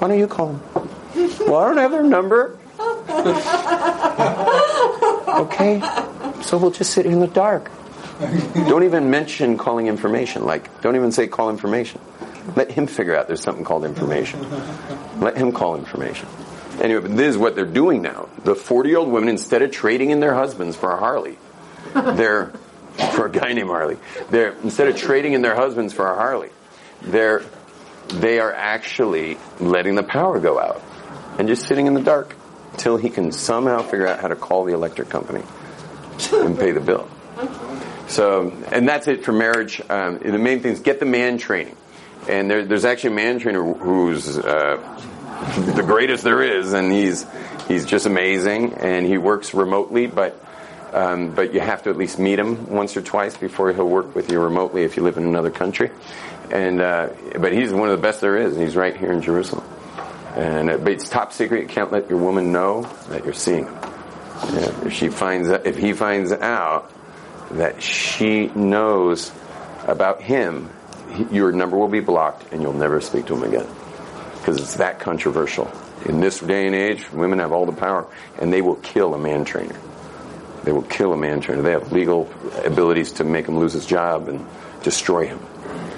[0.00, 0.88] Why don't you call them?
[1.46, 2.58] Well, I don't have their number.
[5.40, 5.80] Okay,
[6.42, 7.70] so we'll just sit in the dark.
[8.54, 10.46] Don't even mention calling information.
[10.46, 12.00] Like, don't even say call information.
[12.56, 14.46] Let him figure out there's something called information.
[15.20, 16.28] Let him call information.
[16.80, 18.28] Anyway, but this is what they're doing now.
[18.44, 21.36] The 40 year old women, instead of trading in their husbands for a Harley,
[21.92, 22.46] they're,
[23.12, 23.98] for a guy named Harley,
[24.30, 26.48] they're, instead of trading in their husbands for a Harley,
[27.02, 27.42] they're,
[28.14, 30.82] they are actually letting the power go out
[31.38, 32.34] and just sitting in the dark
[32.72, 35.44] until he can somehow figure out how to call the electric company
[36.32, 37.08] and pay the bill.
[38.08, 39.80] So, and that's it for marriage.
[39.88, 41.76] Um, the main thing is get the man training.
[42.28, 44.76] And there, there's actually a man trainer who's uh,
[45.74, 47.24] the greatest there is, and he's
[47.66, 48.74] he's just amazing.
[48.74, 50.38] And he works remotely, but
[50.92, 54.14] um, but you have to at least meet him once or twice before he'll work
[54.14, 55.90] with you remotely if you live in another country.
[56.50, 58.54] And uh, but he's one of the best there is.
[58.54, 59.64] and He's right here in Jerusalem.
[60.36, 61.62] And uh, but it's top secret.
[61.62, 63.74] You can't let your woman know that you're seeing him.
[63.74, 66.90] Yeah, if she finds if he finds out
[67.52, 69.32] that she knows
[69.86, 70.70] about him,
[71.12, 73.66] he, your number will be blocked and you'll never speak to him again.
[74.38, 75.70] Because it's that controversial.
[76.06, 78.06] In this day and age, women have all the power
[78.38, 79.78] and they will kill a man trainer.
[80.64, 81.62] They will kill a man trainer.
[81.62, 82.32] They have legal
[82.64, 84.46] abilities to make him lose his job and
[84.82, 85.40] destroy him.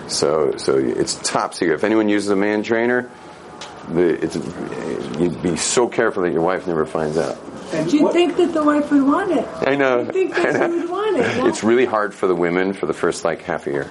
[0.08, 1.74] So, so it's top secret.
[1.74, 3.10] If anyone uses a man trainer,
[3.88, 4.36] the, it's,
[5.18, 7.38] you'd be so careful that your wife never finds out.
[7.88, 9.48] Do you think that the wife would want it?
[9.66, 10.02] I know.
[10.02, 11.36] I think that I who would want it.
[11.38, 11.46] no?
[11.46, 13.90] It's really hard for the women for the first like half a year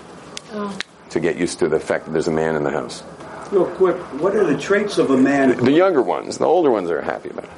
[0.54, 0.78] Oh.
[1.10, 3.04] to get used to the fact that there's a man in the house.
[3.52, 5.58] Real quick, what are the traits of a man?
[5.58, 7.50] The younger ones, the older ones are happy about it.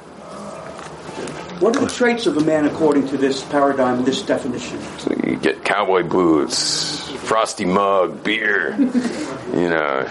[1.60, 4.80] What are the traits of a man according to this paradigm, this definition?
[4.98, 10.08] So you get cowboy boots, frosty mug, beer, you know.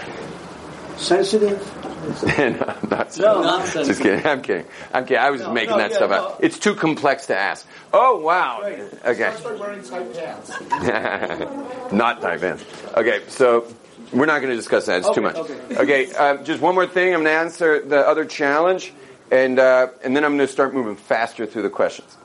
[0.96, 1.60] Sensitive?
[2.38, 3.42] no, not No.
[3.42, 3.88] nonsense.
[3.88, 4.24] Just kidding.
[4.26, 4.66] I'm kidding.
[4.92, 5.22] I'm kidding.
[5.22, 6.16] I was just making no, that yeah, stuff no.
[6.16, 6.44] up.
[6.44, 7.66] It's too complex to ask.
[7.92, 8.60] Oh wow.
[9.04, 9.32] Okay.
[9.36, 11.92] Start wearing tight pants.
[11.92, 12.64] Not tight pants.
[12.96, 13.66] Okay, so
[14.12, 14.98] we're not going to discuss that.
[15.00, 15.36] It's too much.
[15.36, 17.08] Okay, Okay, uh, just one more thing.
[17.14, 18.92] I'm going to answer the other challenge,
[19.30, 22.16] and uh, and then I'm going to start moving faster through the questions.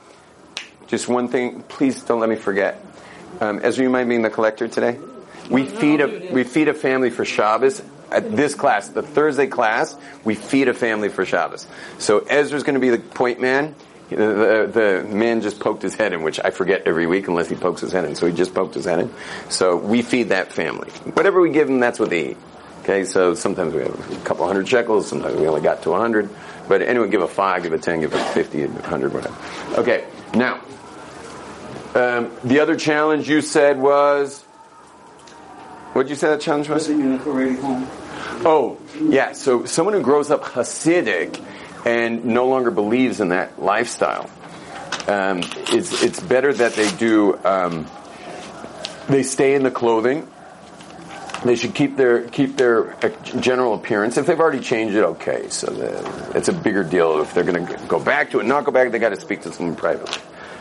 [0.86, 2.84] Just one thing, please don't let me forget.
[3.40, 4.98] Um, Ezra, you mind being the collector today?
[5.48, 7.82] We feed a we feed a family for Shabbos.
[8.10, 11.68] At this class, the Thursday class, we feed a family for Shabbos.
[11.98, 13.74] So Ezra's going to be the point man.
[14.08, 14.70] The, the,
[15.04, 17.80] the man just poked his head in, which I forget every week unless he pokes
[17.80, 18.16] his head in.
[18.16, 19.14] So he just poked his head in.
[19.48, 20.90] So we feed that family.
[21.14, 22.36] Whatever we give them, that's what they eat.
[22.82, 25.98] Okay, so sometimes we have a couple hundred shekels, sometimes we only got to a
[25.98, 26.28] hundred.
[26.66, 29.36] But anyway, give a five, give a ten, give a fifty, a hundred, whatever.
[29.78, 30.60] Okay, now,
[31.94, 34.42] um, the other challenge you said was,
[35.92, 36.88] what did you say that challenge was?
[36.88, 37.86] Living in a Haredi home.
[38.46, 39.32] Oh, yeah.
[39.32, 41.42] So someone who grows up Hasidic
[41.84, 44.30] and no longer believes in that lifestyle,
[45.08, 47.36] um, it's it's better that they do.
[47.44, 47.86] Um,
[49.08, 50.28] they stay in the clothing,
[51.44, 53.08] They should keep their keep their uh,
[53.40, 54.18] general appearance.
[54.18, 55.48] If they've already changed it, okay.
[55.48, 57.22] So the, it's a bigger deal.
[57.22, 59.42] If they're going to go back to it, not go back, they got to speak
[59.42, 60.20] to someone privately.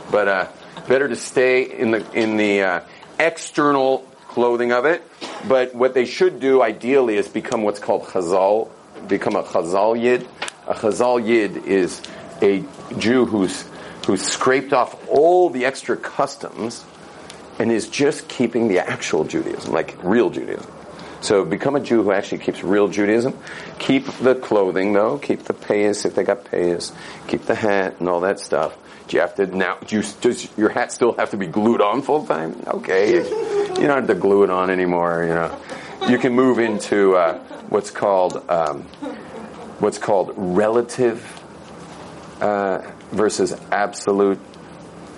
[0.10, 0.48] But uh,
[0.90, 2.82] better to stay in the in the uh,
[3.20, 5.02] external clothing of it.
[5.48, 8.70] But what they should do, ideally, is become what's called chazal,
[9.08, 10.28] become a chazal yid.
[10.68, 12.02] A chazal yid is
[12.42, 12.64] a
[12.98, 13.64] Jew who's
[14.06, 16.84] who's scraped off all the extra customs
[17.60, 20.72] and is just keeping the actual Judaism, like real Judaism.
[21.22, 23.38] So become a Jew who actually keeps real Judaism.
[23.78, 26.94] Keep the clothing though, keep the payas if they got payas,
[27.28, 28.76] keep the hat and all that stuff.
[29.10, 29.76] Do you have to now?
[29.88, 32.62] Do you, does your hat still have to be glued on full time?
[32.68, 33.24] Okay, you,
[33.88, 35.24] don't have to glue it on anymore.
[35.24, 35.60] You know,
[36.08, 38.84] you can move into uh, what's called um,
[39.80, 41.26] what's called relative
[42.40, 44.40] uh, versus absolute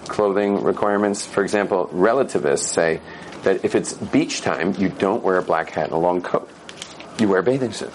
[0.08, 1.26] clothing requirements.
[1.26, 3.02] For example, relativists say
[3.44, 6.50] that if it's beach time, you don't wear a black hat and a long coat.
[7.20, 7.92] You wear a bathing suit.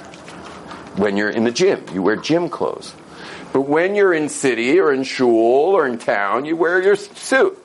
[0.99, 2.95] When you're in the gym, you wear gym clothes.
[3.53, 7.59] But when you're in city or in shul or in town, you wear your suit.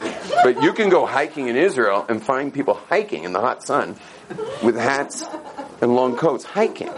[0.00, 3.96] But you can go hiking in Israel and find people hiking in the hot sun
[4.62, 5.24] with hats
[5.80, 6.92] and long coats, hiking,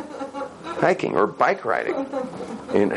[0.65, 2.07] hiking or bike riding.
[2.75, 2.93] In,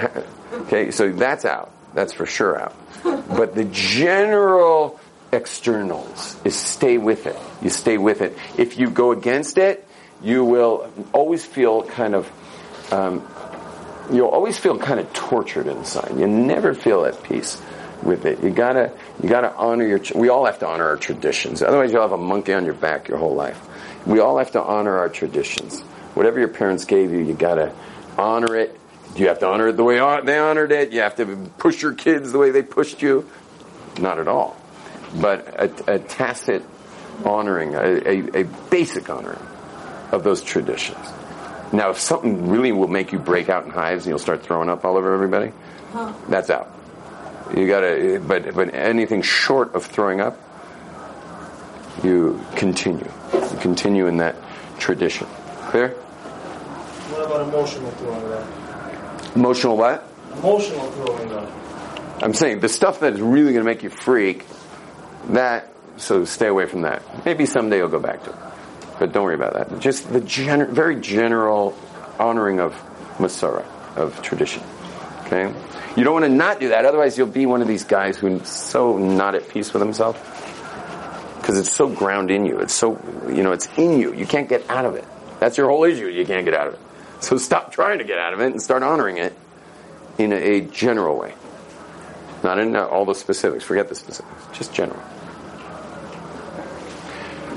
[0.54, 1.72] okay, so that's out.
[1.94, 2.76] That's for sure out.
[3.04, 5.00] But the general
[5.32, 7.38] externals is stay with it.
[7.62, 8.38] You stay with it.
[8.58, 9.88] If you go against it,
[10.22, 12.32] you will always feel kind of,
[12.92, 13.28] um,
[14.12, 16.18] you'll always feel kind of tortured inside.
[16.18, 17.62] You never feel at peace
[18.02, 18.44] with it.
[18.44, 21.62] You gotta, you gotta honor your, we all have to honor our traditions.
[21.62, 23.60] Otherwise you'll have a monkey on your back your whole life.
[24.06, 25.82] We all have to honor our traditions.
[26.14, 27.74] Whatever your parents gave you, you gotta
[28.18, 28.80] honor it.
[29.16, 30.92] You have to honor it the way they honored it?
[30.92, 31.26] You have to
[31.58, 33.30] push your kids the way they pushed you?
[34.00, 34.58] Not at all.
[35.22, 35.48] But
[35.88, 36.64] a, a tacit
[37.24, 39.46] honoring, a, a, a basic honoring
[40.12, 40.98] of those traditions.
[41.74, 44.70] Now, if something really will make you break out in hives and you'll start throwing
[44.70, 45.52] up all over everybody,
[46.30, 46.72] that's out.
[47.56, 50.40] You gotta, but, but anything short of throwing up,
[52.04, 53.10] you continue.
[53.34, 54.36] You continue in that
[54.78, 55.28] tradition.
[55.70, 55.90] Clear?
[55.90, 59.36] What about emotional throwing up?
[59.36, 60.08] Emotional what?
[60.38, 61.50] Emotional throwing up.
[62.24, 64.46] I'm saying the stuff that is really going to make you freak,
[65.30, 67.26] that, so stay away from that.
[67.26, 68.36] Maybe someday you'll go back to it.
[69.04, 69.82] But don't worry about that.
[69.82, 71.78] Just the gener- very general
[72.18, 72.72] honoring of
[73.18, 73.66] Masora,
[73.98, 74.64] of tradition.
[75.26, 75.54] Okay?
[75.98, 78.48] You don't want to not do that, otherwise you'll be one of these guys who's
[78.48, 80.16] so not at peace with himself.
[81.36, 82.60] Because it's so ground in you.
[82.62, 84.14] It's so, you know, it's in you.
[84.14, 85.04] You can't get out of it.
[85.42, 86.08] That's your whole issue.
[86.08, 86.80] You can't get out of it.
[87.20, 89.34] So stop trying to get out of it and start honoring it
[90.18, 91.34] in a general way.
[92.42, 93.66] Not in all the specifics.
[93.66, 94.58] Forget the specifics.
[94.58, 95.04] Just general.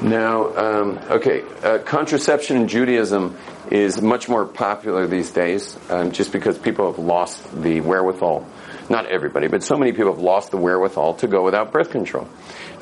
[0.07, 3.37] Now, um, okay, uh, contraception in Judaism
[3.73, 8.47] is much more popular these days, um, just because people have lost the wherewithal.
[8.88, 12.29] Not everybody, but so many people have lost the wherewithal to go without birth control.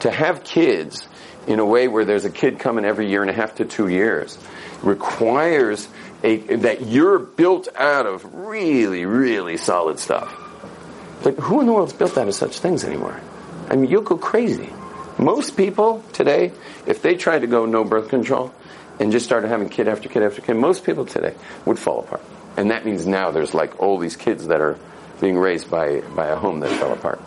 [0.01, 1.09] To have kids
[1.47, 3.89] in a way where there's a kid coming every year and a half to two
[3.89, 4.37] years
[4.83, 5.89] requires
[6.23, 10.31] a, that you're built out of really, really solid stuff.
[11.25, 13.19] Like, who in the world's built out of such things anymore?
[13.71, 14.69] I mean, you'll go crazy.
[15.25, 16.53] Most people today,
[16.87, 18.53] if they tried to go no birth control
[19.01, 21.35] and just started having kid after kid after kid, most people today
[21.65, 22.21] would fall apart.
[22.59, 24.79] And that means now there's like all these kids that are
[25.23, 27.23] being raised by, by a home that fell apart.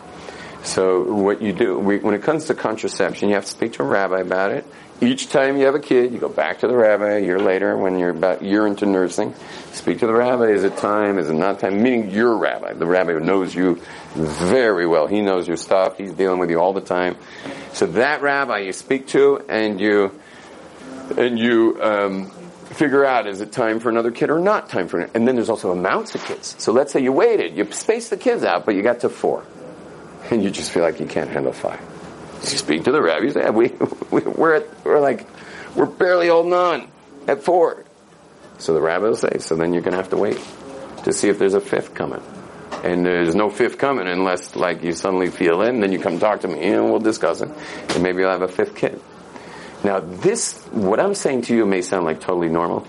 [0.62, 3.82] So what you do, we, when it comes to contraception, you have to speak to
[3.82, 4.64] a rabbi about it.
[5.00, 7.76] Each time you have a kid, you go back to the rabbi a year later
[7.76, 9.32] when you're about year into nursing.
[9.70, 10.46] Speak to the rabbi.
[10.46, 11.18] Is it time?
[11.18, 11.80] Is it not time?
[11.80, 12.72] Meaning your rabbi.
[12.72, 13.80] The rabbi who knows you
[14.14, 15.06] very well.
[15.06, 15.98] He knows your stuff.
[15.98, 17.16] He's dealing with you all the time.
[17.74, 20.20] So that rabbi you speak to and you,
[21.16, 22.30] and you, um,
[22.70, 25.12] figure out is it time for another kid or not time for another.
[25.14, 26.56] and then there's also amounts of kids.
[26.58, 29.44] So let's say you waited, you spaced the kids out, but you got to four.
[30.30, 31.80] And you just feel like you can't handle five.
[32.40, 33.68] So you speak to the rabbi, you say, we,
[34.10, 35.26] we, we're at, we're like,
[35.74, 36.88] we're barely holding on
[37.26, 37.84] at four.
[38.58, 40.40] So the rabbi will say, so then you're gonna have to wait
[41.04, 42.22] to see if there's a fifth coming.
[42.84, 46.40] And there's no fifth coming unless like you suddenly feel and then you come talk
[46.40, 47.50] to me and we'll discuss it.
[47.90, 49.00] And maybe you'll have a fifth kid.
[49.84, 52.86] Now this, what I'm saying to you may sound like totally normal,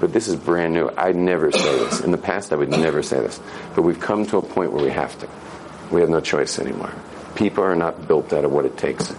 [0.00, 0.90] but this is brand new.
[0.96, 2.00] I'd never say this.
[2.00, 3.40] In the past I would never say this.
[3.74, 5.28] But we've come to a point where we have to.
[5.90, 6.92] We have no choice anymore.
[7.38, 9.14] People are not built out of what it takes.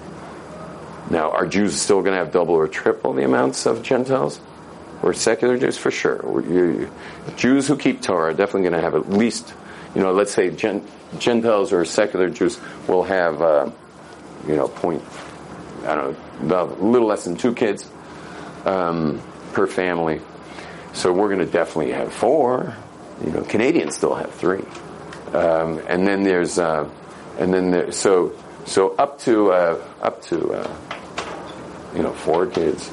[1.09, 4.39] Now, are Jews still going to have double or triple the amounts of Gentiles?
[5.01, 5.77] Or secular Jews?
[5.77, 6.89] For sure.
[7.37, 9.53] Jews who keep Torah are definitely going to have at least,
[9.95, 13.71] you know, let's say Gentiles or secular Jews will have, uh,
[14.45, 15.01] you know, point,
[15.85, 17.89] I don't know, a little less than two kids.
[18.65, 19.21] um,
[19.53, 20.21] per family.
[20.93, 22.75] So we're going to definitely have four.
[23.23, 24.63] You know, Canadians still have three.
[25.33, 26.89] Um, and then there's, uh,
[27.39, 28.33] and then there, so
[28.65, 30.75] so up to uh, up to uh,
[31.95, 32.87] you know four kids,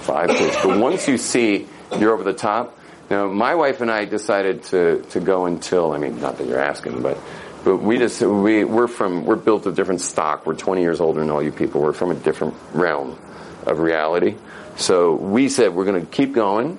[0.00, 0.56] five kids.
[0.62, 1.66] But once you see
[1.98, 2.78] you're over the top.
[3.10, 6.60] Now, my wife and I decided to to go until I mean, not that you're
[6.60, 7.18] asking, but
[7.64, 10.46] but we just we we're from we're built of different stock.
[10.46, 11.82] We're 20 years older than all you people.
[11.82, 13.18] We're from a different realm
[13.66, 14.36] of reality.
[14.76, 16.78] So we said we're going to keep going.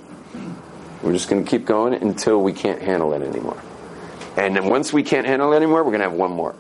[1.03, 3.61] We're just going to keep going until we can't handle it anymore.
[4.36, 6.55] And then once we can't handle it anymore, we're going to have one more.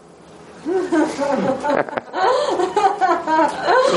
[0.63, 0.71] So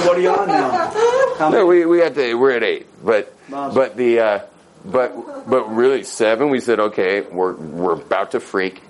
[0.07, 1.49] what are you on now?
[1.51, 2.35] No, we we had to.
[2.35, 4.41] We're at eight, but but the uh,
[4.85, 6.51] but but really seven.
[6.51, 8.83] We said okay, we're we're about to freak,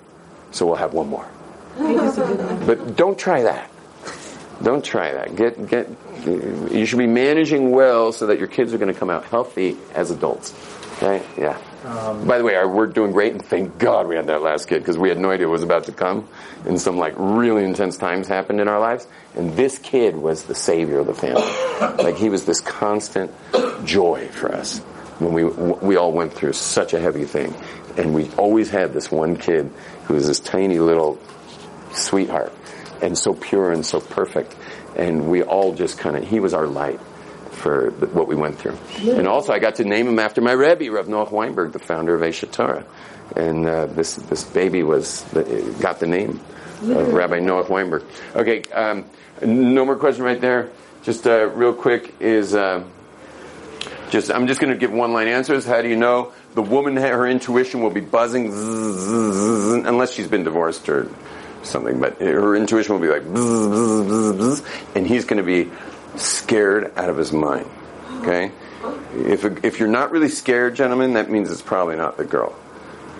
[0.51, 1.27] so we'll have one more.
[1.77, 3.69] But don't try that.
[4.63, 5.35] Don't try that.
[5.35, 5.87] Get get.
[6.25, 9.77] You should be managing well so that your kids are going to come out healthy
[9.93, 10.53] as adults.
[10.97, 11.23] Okay?
[11.37, 11.57] Yeah.
[11.85, 14.67] Um, By the way, our, we're doing great, and thank God we had that last
[14.67, 16.27] kid because we had no idea what was about to come,
[16.65, 19.07] and some like really intense times happened in our lives.
[19.35, 22.03] And this kid was the savior of the family.
[22.03, 23.31] like he was this constant
[23.85, 24.79] joy for us
[25.19, 27.53] when we we all went through such a heavy thing,
[27.97, 29.71] and we always had this one kid
[30.05, 31.19] who was this tiny little
[31.91, 32.53] sweetheart
[33.01, 34.55] and so pure and so perfect.
[34.95, 36.99] And we all just kind of, he was our light
[37.57, 38.77] for what we went through.
[39.01, 42.15] And also I got to name him after my Rebbe, Rav Noach Weinberg, the founder
[42.15, 42.85] of Aish HaTorah.
[43.35, 46.39] And uh, this, this baby was, the, got the name
[46.81, 48.03] of Rabbi Noach Weinberg.
[48.35, 49.05] Okay, um,
[49.41, 50.69] no more question right there.
[51.03, 52.83] Just uh, real quick is, uh,
[54.09, 55.65] just, I'm just going to give one line answers.
[55.65, 56.31] How do you know?
[56.53, 61.09] The woman, her intuition will be buzzing zzz, zzz, unless she's been divorced or
[61.63, 65.69] something, but her intuition will be like bzz, bzz, bzz, and he's going to be
[66.17, 67.69] scared out of his mind.
[68.21, 68.51] Okay?
[69.13, 72.55] If, if you're not really scared, gentlemen, that means it's probably not the girl.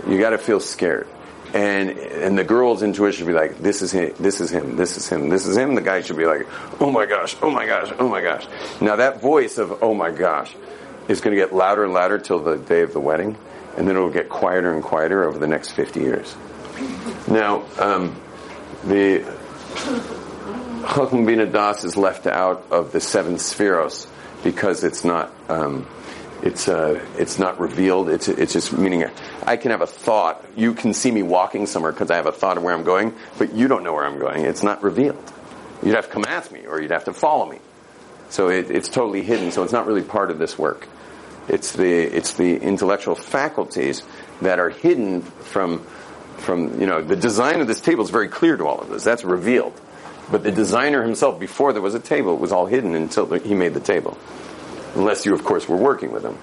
[0.08, 1.08] You got to feel scared.
[1.54, 4.98] And, and the girl's intuition should be like, this is him, this is him, this
[4.98, 5.76] is him, this is him.
[5.76, 6.46] The guy should be like,
[6.82, 8.46] oh my gosh, oh my gosh, oh my gosh.
[8.82, 10.54] Now that voice of, oh my gosh,
[11.08, 13.38] is to get louder and louder till the day of the wedding,
[13.78, 16.36] and then it'll get quieter and quieter over the next 50 years.
[17.30, 18.20] Now, um,
[18.84, 19.24] the
[20.88, 24.08] Chochma Bina Das is left out of the seven sefiros
[24.42, 25.86] because it's not um,
[26.42, 28.08] it's uh, it's not revealed.
[28.08, 29.06] It's it's just meaning
[29.44, 30.46] I can have a thought.
[30.56, 33.14] You can see me walking somewhere because I have a thought of where I'm going,
[33.38, 34.46] but you don't know where I'm going.
[34.46, 35.22] It's not revealed.
[35.84, 37.60] You'd have to come ask me, or you'd have to follow me.
[38.30, 39.52] So it, it's totally hidden.
[39.52, 40.88] So it's not really part of this work.
[41.50, 44.04] It's the it's the intellectual faculties
[44.42, 45.80] that are hidden from
[46.38, 49.04] from you know the design of this table is very clear to all of us.
[49.04, 49.80] That's revealed.
[50.30, 53.54] But the designer himself, before there was a table, it was all hidden until he
[53.54, 54.18] made the table.
[54.96, 56.38] Unless you, of course, were working with him.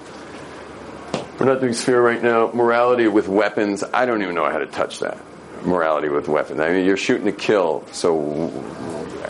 [1.38, 2.50] We're not doing sefira right now.
[2.54, 3.82] Morality with weapons.
[3.82, 5.18] I don't even know how to touch that.
[5.64, 6.60] Morality with weapons.
[6.60, 8.52] I mean, you're shooting to kill, so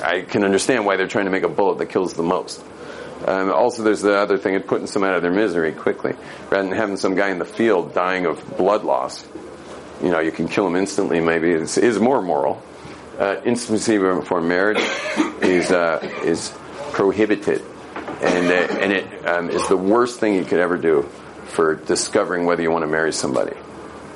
[0.02, 2.62] I can understand why they're trying to make a bullet that kills the most.
[3.26, 6.14] Um, also, there's the other thing of putting some out of their misery quickly,
[6.50, 9.26] rather than having some guy in the field dying of blood loss.
[10.02, 11.20] You know, you can kill him instantly.
[11.20, 12.62] Maybe it is more moral.
[13.18, 14.82] Uh, intimacy before marriage
[15.40, 16.52] is uh, is
[16.90, 17.62] prohibited,
[17.94, 21.02] and uh, and it um, is the worst thing you could ever do
[21.46, 23.54] for discovering whether you want to marry somebody,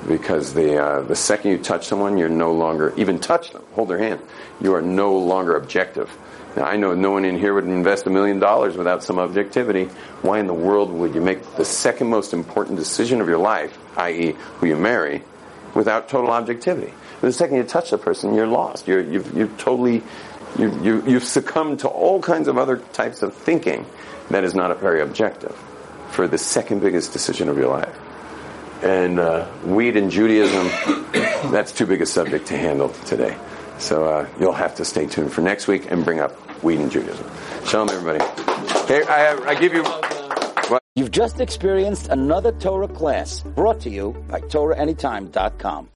[0.05, 3.87] because the uh, the second you touch someone, you're no longer even touch them, hold
[3.87, 4.19] their hand,
[4.59, 6.11] you are no longer objective.
[6.57, 9.85] Now, I know no one in here would invest a million dollars without some objectivity.
[10.23, 13.77] Why in the world would you make the second most important decision of your life,
[13.97, 15.23] i.e., who you marry,
[15.73, 16.91] without total objectivity?
[17.21, 18.87] The second you touch the person, you're lost.
[18.87, 20.01] You're, you've, you've totally,
[20.57, 23.85] you, you, you've succumbed to all kinds of other types of thinking
[24.29, 25.55] that is not very objective
[26.11, 27.97] for the second biggest decision of your life.
[28.83, 30.67] And uh, weed and Judaism,
[31.51, 33.37] that's too big a subject to handle today.
[33.77, 36.91] So uh, you'll have to stay tuned for next week and bring up weed and
[36.91, 37.29] Judaism.
[37.65, 38.23] Shalom, everybody.
[38.87, 39.83] Hey, I, I give you.
[40.95, 45.87] You've just experienced another Torah class brought to you by TorahAnytime.com.